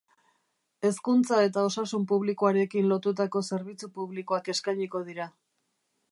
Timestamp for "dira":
5.11-5.29